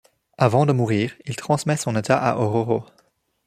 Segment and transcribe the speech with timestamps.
[0.39, 2.83] Avant de mourir il transmet son état à Ororo.